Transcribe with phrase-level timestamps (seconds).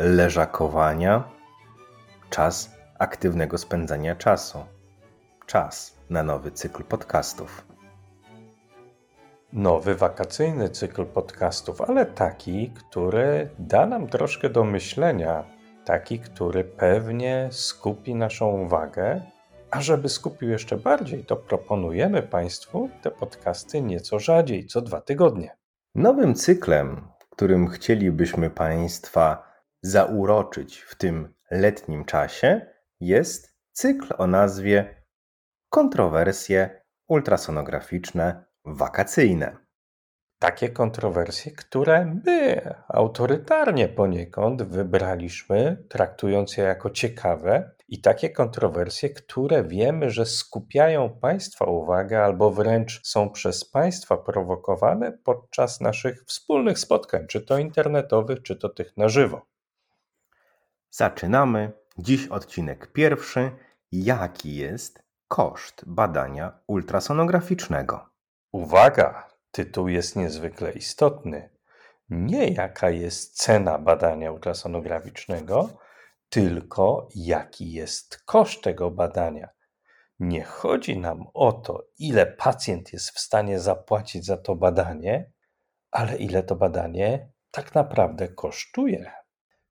[0.00, 1.24] leżakowania,
[2.30, 4.58] czas aktywnego spędzania czasu.
[5.46, 7.66] Czas na nowy cykl podcastów.
[9.52, 15.44] Nowy wakacyjny cykl podcastów, ale taki, który da nam troszkę do myślenia,
[15.84, 19.20] taki, który pewnie skupi naszą uwagę.
[19.70, 25.56] A żeby skupił jeszcze bardziej, to proponujemy Państwu te podcasty nieco rzadziej, co dwa tygodnie.
[25.94, 29.49] Nowym cyklem, którym chcielibyśmy Państwa
[29.82, 32.66] zauroczyć w tym letnim czasie,
[33.00, 35.00] jest cykl o nazwie
[35.68, 39.56] Kontrowersje ultrasonograficzne wakacyjne.
[40.38, 49.64] Takie kontrowersje, które my autorytarnie poniekąd wybraliśmy, traktując je jako ciekawe, i takie kontrowersje, które
[49.64, 57.26] wiemy, że skupiają Państwa uwagę albo wręcz są przez Państwa prowokowane podczas naszych wspólnych spotkań,
[57.26, 59.49] czy to internetowych, czy to tych na żywo.
[60.90, 61.72] Zaczynamy.
[61.98, 63.50] Dziś odcinek pierwszy.
[63.92, 68.10] Jaki jest koszt badania ultrasonograficznego?
[68.52, 71.50] Uwaga, tytuł jest niezwykle istotny.
[72.10, 75.68] Nie jaka jest cena badania ultrasonograficznego,
[76.28, 79.48] tylko jaki jest koszt tego badania.
[80.18, 85.32] Nie chodzi nam o to, ile pacjent jest w stanie zapłacić za to badanie,
[85.90, 89.19] ale ile to badanie tak naprawdę kosztuje.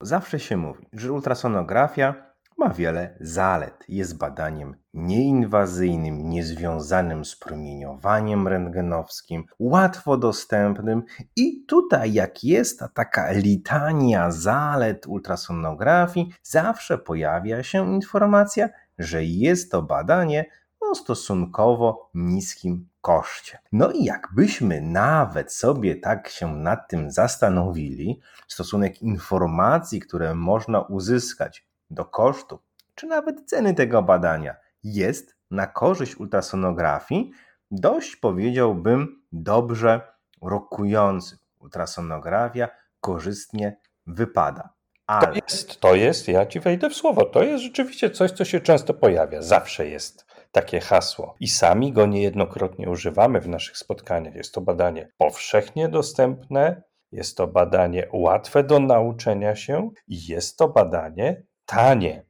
[0.02, 3.86] Zawsze się mówi, że ultrasonografia ma wiele zalet.
[3.88, 11.04] Jest badaniem nieinwazyjnym, niezwiązanym z promieniowaniem rentgenowskim, łatwo dostępnym
[11.36, 18.70] i tutaj jak jest ta taka litania zalet ultrasonografii, zawsze pojawia się informacja,
[19.00, 20.46] że jest to badanie
[20.90, 23.60] o stosunkowo niskim koszcie.
[23.72, 31.68] No i jakbyśmy nawet sobie tak się nad tym zastanowili, stosunek informacji, które można uzyskać
[31.90, 32.60] do kosztu,
[32.96, 37.32] czy nawet ceny tego badania jest na korzyść ultrasonografii,
[37.72, 40.02] dość powiedziałbym dobrze
[40.42, 41.38] rokujący.
[41.60, 42.70] Ultrasonografia
[43.02, 44.70] korzystnie wypada.
[45.08, 45.28] Ale...
[45.28, 48.60] To jest, to jest, ja ci wejdę w słowo, to jest rzeczywiście coś, co się
[48.60, 49.42] często pojawia.
[49.42, 51.36] Zawsze jest takie hasło.
[51.40, 54.36] I sami go niejednokrotnie używamy w naszych spotkaniach.
[54.36, 60.68] Jest to badanie powszechnie dostępne, jest to badanie łatwe do nauczenia się i jest to
[60.68, 62.26] badanie tanie.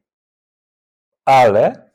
[1.24, 1.89] Ale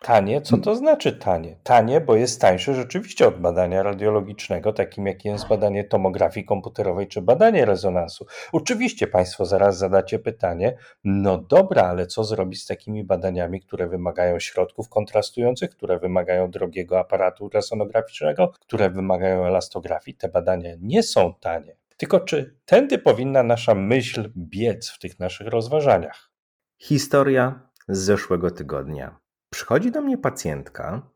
[0.00, 1.56] tanie, co to znaczy tanie?
[1.62, 7.22] Tanie, bo jest tańsze rzeczywiście od badania radiologicznego, takim jakim jest badanie tomografii komputerowej czy
[7.22, 8.26] badanie rezonansu.
[8.52, 14.40] Oczywiście Państwo zaraz zadacie pytanie, no dobra, ale co zrobić z takimi badaniami, które wymagają
[14.40, 20.16] środków kontrastujących, które wymagają drogiego aparatu ultrasonograficznego, które wymagają elastografii?
[20.16, 21.76] Te badania nie są tanie.
[21.96, 26.30] Tylko czy tędy powinna nasza myśl biec w tych naszych rozważaniach?
[26.78, 29.27] Historia z zeszłego tygodnia.
[29.50, 31.10] Przychodzi do mnie pacjentka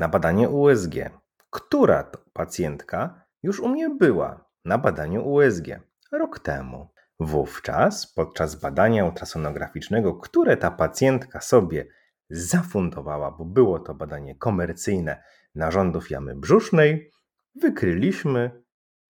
[0.00, 0.94] na badanie USG.
[1.50, 5.66] Która to pacjentka już u mnie była na badaniu USG
[6.12, 6.88] rok temu.
[7.20, 11.86] Wówczas, podczas badania ultrasonograficznego, które ta pacjentka sobie
[12.30, 15.22] zafundowała, bo było to badanie komercyjne
[15.54, 17.10] narządów jamy brzusznej,
[17.54, 18.62] wykryliśmy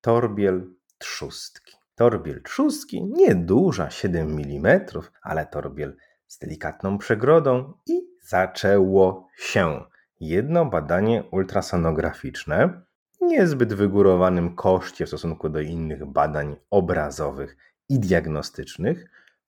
[0.02, 1.75] torbiel trzustki.
[1.96, 4.81] Torbiel trzustki, nieduża, 7 mm,
[5.22, 5.97] ale torbiel
[6.28, 9.84] z delikatną przegrodą i zaczęło się
[10.19, 12.81] jedno badanie ultrasonograficzne,
[13.22, 17.57] niezbyt wygórowanym koszcie w stosunku do innych badań obrazowych
[17.89, 19.06] i diagnostycznych,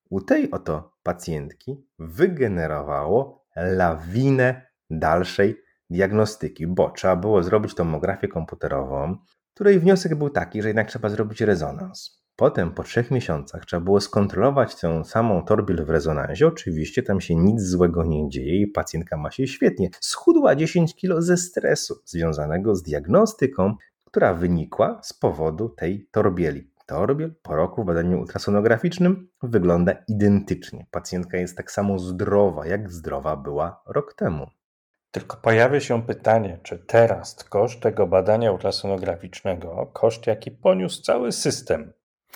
[0.10, 9.18] u tej oto pacjentki wygenerowało lawinę dalszej diagnostyki, bo trzeba było zrobić tomografię komputerową,
[9.54, 12.27] której wniosek był taki, że jednak trzeba zrobić rezonans.
[12.40, 16.48] Potem, po trzech miesiącach, trzeba było skontrolować tę samą torbiel w rezonansie.
[16.48, 19.90] Oczywiście tam się nic złego nie dzieje i pacjentka ma się świetnie.
[20.00, 23.76] Schudła 10 kg ze stresu związanego z diagnostyką,
[24.06, 26.72] która wynikła z powodu tej torbieli.
[26.86, 30.86] Torbiel po roku w badaniu ultrasonograficznym wygląda identycznie.
[30.92, 34.48] Pacjentka jest tak samo zdrowa, jak zdrowa była rok temu.
[35.12, 41.94] Tylko pojawia się pytanie, czy teraz koszt tego badania ultrasonograficznego, koszt jaki poniósł cały system,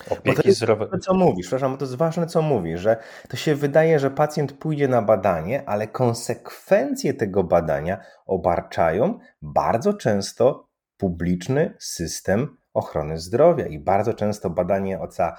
[0.10, 1.02] Opieki to zdrowotnej.
[1.02, 2.98] Co mówisz, przepraszam, to jest ważne, co mówisz, że
[3.30, 10.68] to się wydaje, że pacjent pójdzie na badanie, ale konsekwencje tego badania obarczają bardzo często
[10.98, 15.38] publiczny system ochrony zdrowia i bardzo często badanie o za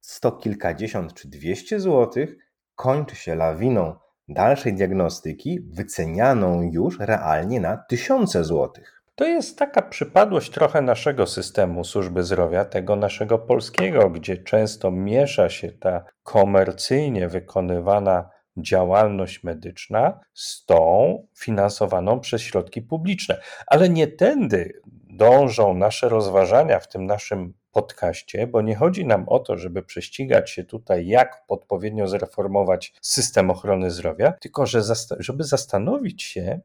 [0.00, 2.36] sto kilkadziesiąt czy dwieście złotych
[2.74, 3.94] kończy się lawiną
[4.28, 9.01] dalszej diagnostyki, wycenianą już realnie na tysiące złotych.
[9.14, 15.48] To jest taka przypadłość trochę naszego systemu służby zdrowia, tego naszego polskiego, gdzie często miesza
[15.48, 23.40] się ta komercyjnie wykonywana działalność medyczna z tą finansowaną przez środki publiczne.
[23.66, 24.80] Ale nie tędy
[25.10, 30.50] dążą nasze rozważania w tym naszym podcaście, bo nie chodzi nam o to, żeby prześcigać
[30.50, 34.82] się tutaj, jak odpowiednio zreformować system ochrony zdrowia, tylko że
[35.18, 36.60] żeby zastanowić się,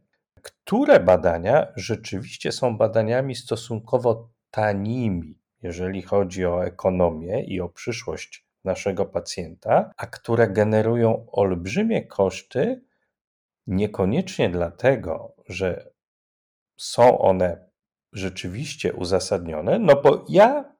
[0.52, 9.06] które badania rzeczywiście są badaniami stosunkowo tanimi, jeżeli chodzi o ekonomię i o przyszłość naszego
[9.06, 12.82] pacjenta, a które generują olbrzymie koszty,
[13.68, 15.90] niekoniecznie dlatego, że
[16.78, 17.70] są one
[18.14, 20.76] rzeczywiście uzasadnione, no bo ja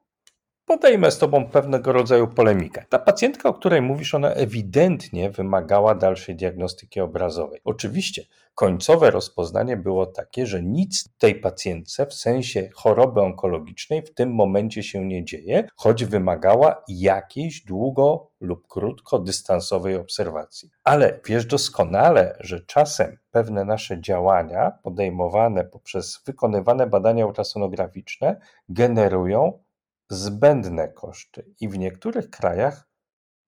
[0.68, 2.86] podejmę z Tobą pewnego rodzaju polemikę.
[2.90, 7.62] Ta pacjentka, o której mówisz, ona ewidentnie wymagała dalszej diagnostyki obrazowej.
[7.64, 8.24] Oczywiście
[8.56, 14.84] końcowe rozpoznanie było takie, że nic tej pacjentce w sensie choroby onkologicznej w tym momencie
[14.84, 20.70] się nie dzieje, choć wymagała jakiejś długo lub krótko dystansowej obserwacji.
[20.84, 29.67] Ale wiesz doskonale, że czasem pewne nasze działania podejmowane poprzez wykonywane badania ultrasonograficzne generują
[30.10, 32.88] zbędne koszty i w niektórych krajach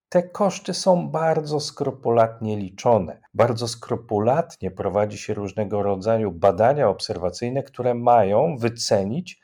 [0.10, 3.22] te koszty są bardzo skrupulatnie liczone.
[3.34, 9.42] Bardzo skrupulatnie prowadzi się różnego rodzaju badania obserwacyjne, które mają wycenić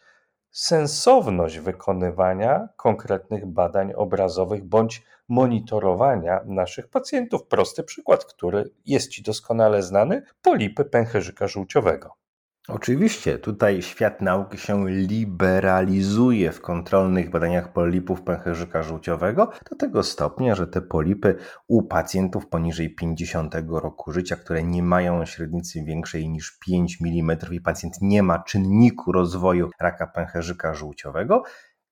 [0.52, 7.48] sensowność wykonywania konkretnych badań obrazowych bądź monitorowania naszych pacjentów.
[7.48, 12.25] Prosty przykład, który jest Ci doskonale znany: polipy pęcherzyka żółciowego.
[12.68, 20.56] Oczywiście, tutaj świat nauki się liberalizuje w kontrolnych badaniach polipów pęcherzyka żółciowego do tego stopnia,
[20.56, 21.36] że te polipy
[21.68, 27.62] u pacjentów poniżej 50 roku życia, które nie mają średnicy większej niż 5 mm i
[27.62, 31.44] pacjent nie ma czynniku rozwoju raka pęcherzyka żółciowego,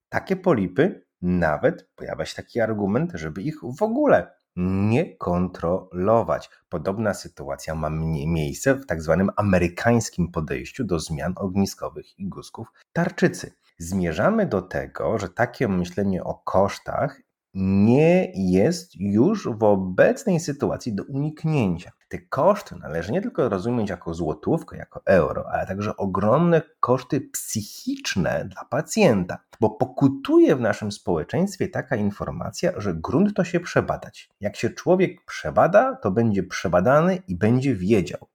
[0.10, 6.50] takie polipy nawet pojawia się taki argument, żeby ich w ogóle nie kontrolować.
[6.70, 13.54] Podobna sytuacja ma miejsce w tak zwanym amerykańskim podejściu do zmian ogniskowych i guzków tarczycy.
[13.78, 17.22] Zmierzamy do tego, że takie myślenie o kosztach
[17.54, 21.92] nie jest już w obecnej sytuacji do uniknięcia.
[22.10, 28.48] Te koszty należy nie tylko rozumieć jako złotówkę, jako euro, ale także ogromne koszty psychiczne
[28.52, 34.30] dla pacjenta, bo pokutuje w naszym społeczeństwie taka informacja, że grunt to się przebadać.
[34.42, 38.33] Jak się człowiek przebada, to będzie przebadany i będzie wiedział.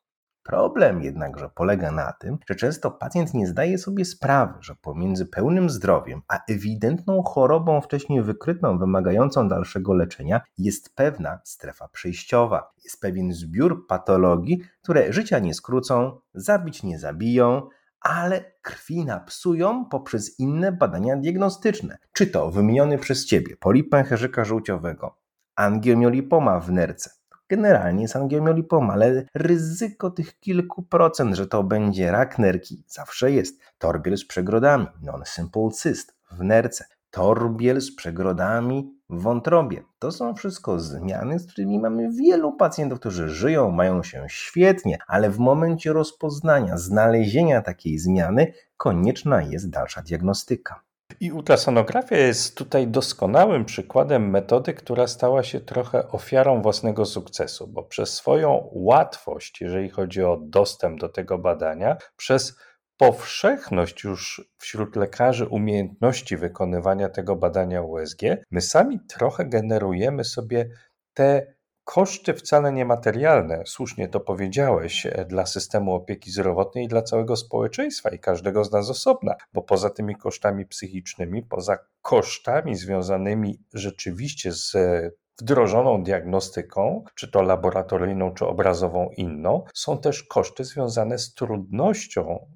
[0.49, 5.71] Problem jednakże polega na tym, że często pacjent nie zdaje sobie sprawy, że pomiędzy pełnym
[5.71, 12.73] zdrowiem a ewidentną chorobą wcześniej wykrytą, wymagającą dalszego leczenia, jest pewna strefa przejściowa.
[12.85, 17.69] Jest pewien zbiór patologii, które życia nie skrócą, zabić nie zabiją,
[18.01, 21.99] ale krwi napsują poprzez inne badania diagnostyczne.
[22.13, 25.19] Czy to wymieniony przez Ciebie polip pęcherzyka żółciowego,
[25.57, 27.18] angiomiolipoma w nerce,
[27.49, 33.61] generalnie jest angiomiolipoma, ale ryzyko tych kilku procent, że to będzie rak nerki, zawsze jest.
[33.79, 39.83] Torbiel z przegrodami, non-simple cyst w nerce, torbiel z przegrodami w wątrobie.
[39.99, 45.31] To są wszystko zmiany, z którymi mamy wielu pacjentów, którzy żyją, mają się świetnie, ale
[45.31, 50.88] w momencie rozpoznania, znalezienia takiej zmiany konieczna jest dalsza diagnostyka.
[51.21, 57.83] I ultrasonografia jest tutaj doskonałym przykładem metody, która stała się trochę ofiarą własnego sukcesu, bo
[57.83, 62.59] przez swoją łatwość, jeżeli chodzi o dostęp do tego badania, przez
[62.97, 68.21] powszechność już wśród lekarzy umiejętności wykonywania tego badania USG,
[68.51, 70.71] my sami trochę generujemy sobie
[71.15, 71.58] te
[71.89, 78.11] koszty wcale niematerialne, słusznie to powiedziałeś, e, dla systemu opieki zdrowotnej i dla całego społeczeństwa
[78.11, 84.75] i każdego z nas osobna, bo poza tymi kosztami psychicznymi, poza kosztami związanymi rzeczywiście z
[84.75, 92.47] e, wdrożoną diagnostyką, czy to laboratoryjną, czy obrazową inną, są też koszty związane z trudnością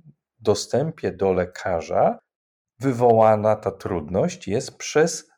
[0.40, 2.18] w dostępie do lekarza.
[2.80, 5.31] Wywołana ta trudność jest przez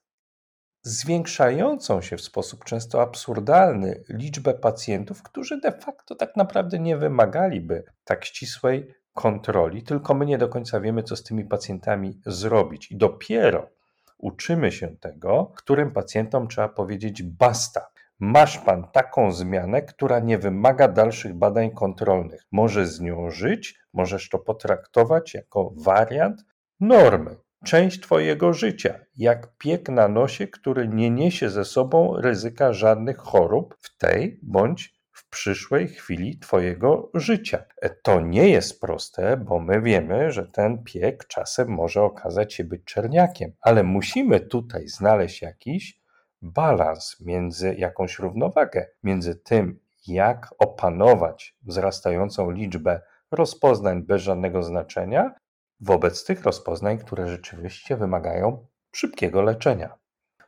[0.84, 7.84] zwiększającą się w sposób często absurdalny liczbę pacjentów, którzy de facto tak naprawdę nie wymagaliby
[8.04, 12.90] tak ścisłej kontroli, tylko my nie do końca wiemy, co z tymi pacjentami zrobić.
[12.90, 13.70] I dopiero
[14.18, 17.86] uczymy się tego, którym pacjentom trzeba powiedzieć basta.
[18.18, 22.42] Masz pan taką zmianę, która nie wymaga dalszych badań kontrolnych.
[22.52, 26.44] Możesz z nią żyć, możesz to potraktować jako wariant
[26.80, 33.16] normy, część Twojego życia, jak piek na nosie, który nie niesie ze sobą ryzyka żadnych
[33.16, 37.64] chorób w tej bądź w przyszłej chwili Twojego życia.
[38.02, 42.84] To nie jest proste, bo my wiemy, że ten piek czasem może okazać się być
[42.84, 46.00] czerniakiem, ale musimy tutaj znaleźć jakiś
[46.42, 55.34] balans między jakąś równowagę między tym, jak opanować wzrastającą liczbę rozpoznań bez żadnego znaczenia,
[55.80, 59.98] wobec tych rozpoznań, które rzeczywiście wymagają szybkiego leczenia.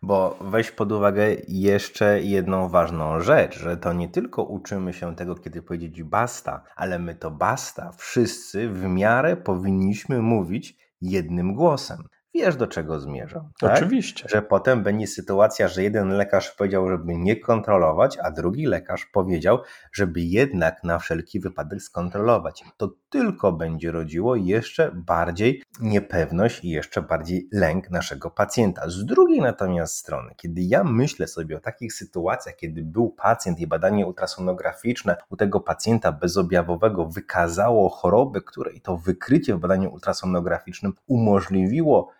[0.03, 5.35] Bo weź pod uwagę jeszcze jedną ważną rzecz, że to nie tylko uczymy się tego,
[5.35, 12.57] kiedy powiedzieć basta, ale my to basta wszyscy w miarę powinniśmy mówić jednym głosem wiesz
[12.57, 13.51] do czego zmierzam.
[13.61, 13.77] Tak?
[13.77, 14.29] Oczywiście.
[14.29, 19.59] Że potem będzie sytuacja, że jeden lekarz powiedział, żeby nie kontrolować, a drugi lekarz powiedział,
[19.93, 22.65] żeby jednak na wszelki wypadek skontrolować.
[22.77, 28.89] To tylko będzie rodziło jeszcze bardziej niepewność i jeszcze bardziej lęk naszego pacjenta.
[28.89, 33.67] Z drugiej natomiast strony, kiedy ja myślę sobie o takich sytuacjach, kiedy był pacjent i
[33.67, 42.11] badanie ultrasonograficzne u tego pacjenta bezobjawowego wykazało chorobę, której to wykrycie w badaniu ultrasonograficznym umożliwiło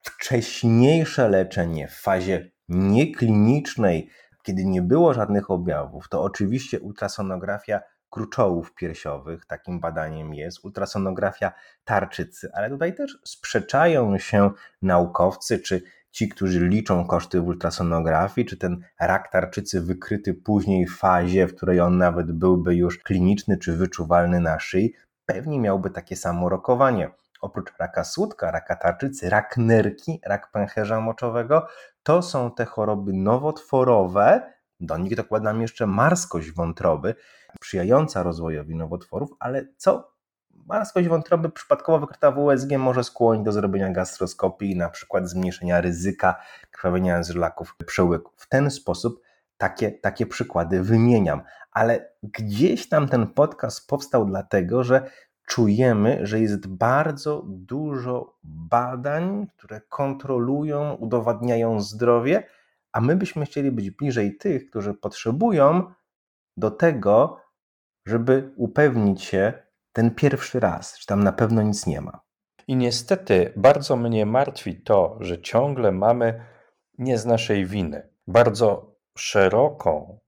[0.00, 4.10] wcześniejsze leczenie w fazie nieklinicznej,
[4.42, 11.52] kiedy nie było żadnych objawów, to oczywiście ultrasonografia kruczołów piersiowych, takim badaniem jest, ultrasonografia
[11.84, 14.50] tarczycy, ale tutaj też sprzeczają się
[14.82, 20.96] naukowcy, czy ci, którzy liczą koszty w ultrasonografii, czy ten rak tarczycy wykryty później w
[20.96, 24.94] fazie, w której on nawet byłby już kliniczny czy wyczuwalny na szyi,
[25.26, 27.10] pewnie miałby takie samo rokowanie.
[27.40, 31.66] Oprócz raka słódka, raka tarczycy, rak nerki, rak pęcherza moczowego,
[32.02, 37.14] to są te choroby nowotworowe, do nich dokładam jeszcze marskość wątroby,
[37.56, 40.12] sprzyjająca rozwojowi nowotworów, ale co
[40.66, 45.80] marskość wątroby przypadkowo wykryta w USG może skłonić do zrobienia gastroskopii i na przykład zmniejszenia
[45.80, 48.32] ryzyka krwawienia z żlaków przełyku.
[48.36, 49.20] W ten sposób
[49.56, 55.10] takie, takie przykłady wymieniam, ale gdzieś tam ten podcast powstał dlatego, że
[55.46, 62.42] czujemy, że jest bardzo dużo badań, które kontrolują, udowadniają zdrowie,
[62.92, 65.92] a my byśmy chcieli być bliżej tych, którzy potrzebują
[66.56, 67.40] do tego,
[68.06, 69.52] żeby upewnić się
[69.92, 72.20] ten pierwszy raz, czy tam na pewno nic nie ma.
[72.68, 76.44] I niestety bardzo mnie martwi to, że ciągle mamy
[76.98, 80.18] nie z naszej winy bardzo szeroką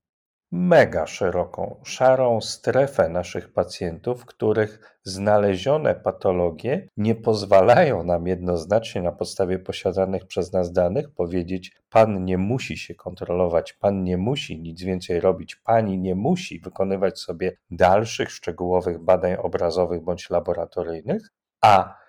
[0.52, 9.58] mega szeroką, szarą strefę naszych pacjentów, których znalezione patologie nie pozwalają nam jednoznacznie na podstawie
[9.58, 15.20] posiadanych przez nas danych powiedzieć: Pan nie musi się kontrolować, pan nie musi nic więcej
[15.20, 22.02] robić, pani nie musi wykonywać sobie dalszych szczegółowych badań obrazowych bądź laboratoryjnych, a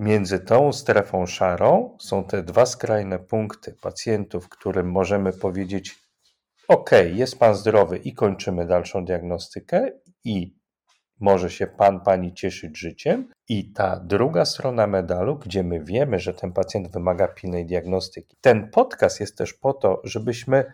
[0.00, 6.07] Między tą strefą szarą są te dwa skrajne punkty pacjentów, którym możemy powiedzieć:
[6.68, 9.90] OK, jest pan zdrowy i kończymy dalszą diagnostykę
[10.24, 10.58] i
[11.20, 13.32] może się pan, pani cieszyć życiem.
[13.48, 18.36] I ta druga strona medalu, gdzie my wiemy, że ten pacjent wymaga pilnej diagnostyki.
[18.40, 20.72] Ten podcast jest też po to, żebyśmy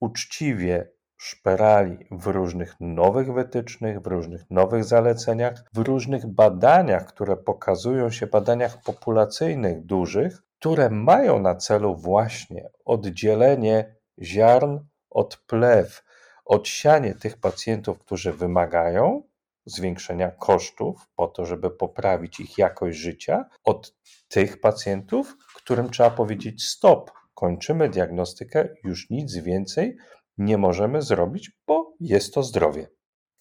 [0.00, 8.10] uczciwie szperali w różnych nowych wytycznych, w różnych nowych zaleceniach, w różnych badaniach, które pokazują
[8.10, 14.78] się, badaniach populacyjnych dużych, które mają na celu właśnie oddzielenie ziarn
[15.14, 16.02] od plew,
[16.44, 19.22] odsianie tych pacjentów, którzy wymagają
[19.66, 23.94] zwiększenia kosztów po to, żeby poprawić ich jakość życia, od
[24.28, 29.96] tych pacjentów, którym trzeba powiedzieć stop, kończymy diagnostykę, już nic więcej
[30.38, 32.88] nie możemy zrobić, bo jest to zdrowie.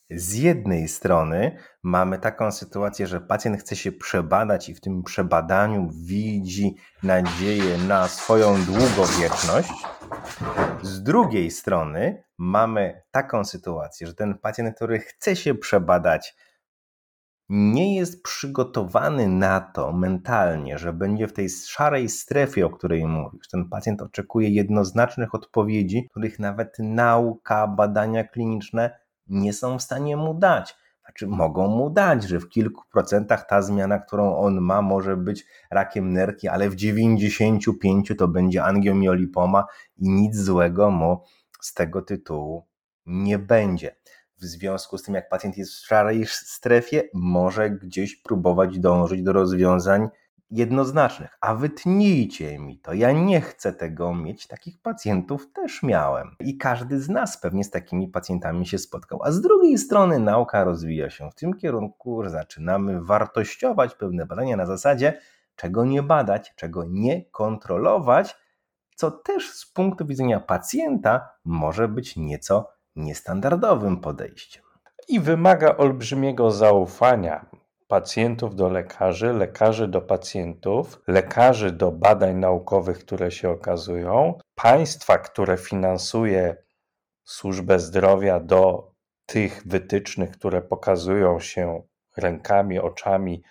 [0.10, 5.90] Z jednej strony mamy taką sytuację, że pacjent chce się przebadać i w tym przebadaniu
[6.06, 9.74] widzi nadzieję na swoją długowieczność.
[10.82, 16.36] Z drugiej strony mamy taką sytuację, że ten pacjent, który chce się przebadać,
[17.50, 23.48] nie jest przygotowany na to mentalnie, że będzie w tej szarej strefie, o której mówisz.
[23.48, 30.34] Ten pacjent oczekuje jednoznacznych odpowiedzi, których nawet nauka, badania kliniczne nie są w stanie mu
[30.34, 30.76] dać.
[31.06, 35.46] Znaczy, mogą mu dać, że w kilku procentach ta zmiana, którą on ma, może być
[35.72, 39.66] rakiem nerki, ale w 95 to będzie angiomiolipoma
[39.98, 41.24] i nic złego mu
[41.62, 42.68] z tego tytułu
[43.06, 43.96] nie będzie.
[44.38, 49.34] W związku z tym, jak pacjent jest w szarej strefie, może gdzieś próbować dążyć do
[49.34, 50.10] rozwiązań
[50.52, 52.94] jednoznacznych, a wytnijcie mi to.
[52.94, 54.48] Ja nie chcę tego mieć.
[54.48, 56.36] Takich pacjentów też miałem.
[56.40, 59.20] I każdy z nas pewnie z takimi pacjentami się spotkał.
[59.24, 64.58] A z drugiej strony nauka rozwija się w tym kierunku, że zaczynamy wartościować pewne badania
[64.58, 65.20] na zasadzie,
[65.56, 68.36] czego nie badać, czego nie kontrolować,
[68.96, 74.64] co też z punktu widzenia pacjenta może być nieco niestandardowym podejściem.
[75.08, 77.46] I wymaga olbrzymiego zaufania
[77.94, 85.58] pacjentów do lekarzy, lekarzy do pacjentów, lekarzy do badań naukowych, które się okazują, państwa, które
[85.58, 86.56] finansuje
[87.24, 88.92] służbę zdrowia do
[89.26, 91.82] tych wytycznych, które pokazują się
[92.18, 93.44] rękami, oczami,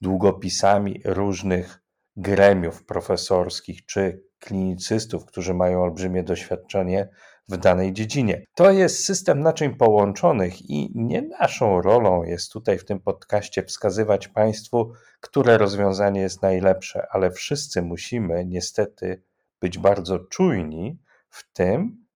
[0.00, 1.82] długopisami różnych
[2.16, 7.08] gremiów profesorskich czy klinicystów, którzy mają olbrzymie doświadczenie
[7.48, 8.44] w danej dziedzinie.
[8.54, 14.28] To jest system naczyń połączonych i nie naszą rolą jest tutaj w tym podcaście wskazywać
[14.28, 19.22] Państwu, które rozwiązanie jest najlepsze, ale wszyscy musimy niestety
[19.60, 20.98] być bardzo czujni
[21.28, 22.06] w tym,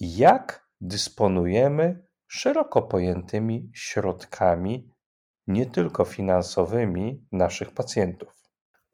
[0.00, 4.90] jak dysponujemy szeroko pojętymi środkami,
[5.46, 8.39] nie tylko finansowymi, naszych pacjentów.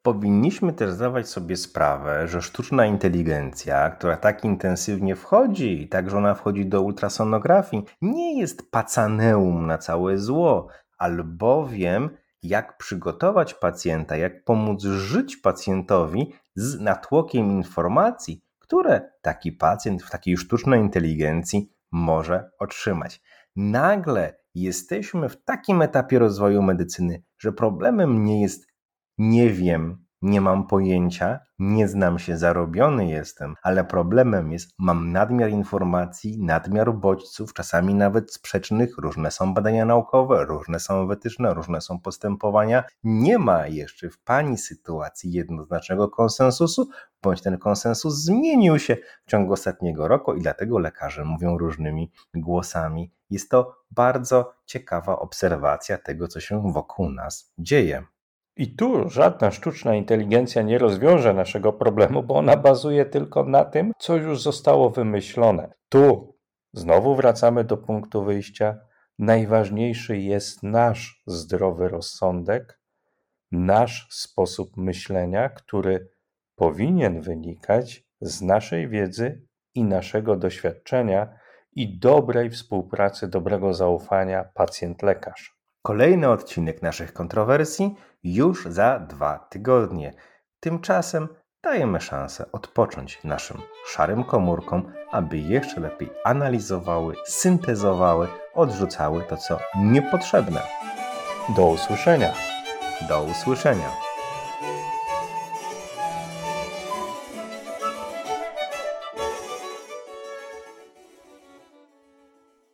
[0.07, 6.35] Powinniśmy też zdawać sobie sprawę, że sztuczna inteligencja, która tak intensywnie wchodzi, i także ona
[6.35, 12.09] wchodzi do ultrasonografii, nie jest pacaneum na całe zło, albowiem
[12.43, 20.37] jak przygotować pacjenta, jak pomóc żyć pacjentowi z natłokiem informacji, które taki pacjent w takiej
[20.37, 23.21] sztucznej inteligencji może otrzymać.
[23.55, 28.66] Nagle jesteśmy w takim etapie rozwoju medycyny, że problemem nie jest
[29.17, 35.49] nie wiem, nie mam pojęcia, nie znam się, zarobiony jestem, ale problemem jest, mam nadmiar
[35.49, 41.99] informacji, nadmiar bodźców, czasami nawet sprzecznych, różne są badania naukowe, różne są wytyczne, różne są
[41.99, 42.83] postępowania.
[43.03, 46.89] Nie ma jeszcze w Pani sytuacji jednoznacznego konsensusu,
[47.23, 53.11] bądź ten konsensus zmienił się w ciągu ostatniego roku i dlatego lekarze mówią różnymi głosami.
[53.29, 58.03] Jest to bardzo ciekawa obserwacja tego, co się wokół nas dzieje.
[58.57, 63.91] I tu żadna sztuczna inteligencja nie rozwiąże naszego problemu, bo ona bazuje tylko na tym,
[63.99, 65.73] co już zostało wymyślone.
[65.89, 66.35] Tu
[66.73, 68.77] znowu wracamy do punktu wyjścia.
[69.19, 72.79] Najważniejszy jest nasz zdrowy rozsądek,
[73.51, 76.09] nasz sposób myślenia, który
[76.55, 79.41] powinien wynikać z naszej wiedzy
[79.75, 81.33] i naszego doświadczenia
[81.71, 85.56] i dobrej współpracy, dobrego zaufania pacjent-lekarz.
[85.87, 90.13] Kolejny odcinek naszych kontrowersji już za dwa tygodnie.
[90.59, 91.27] Tymczasem
[91.63, 100.61] dajemy szansę odpocząć naszym szarym komórkom, aby jeszcze lepiej analizowały, syntezowały, odrzucały to, co niepotrzebne.
[101.55, 102.33] Do usłyszenia.
[103.09, 104.06] Do usłyszenia.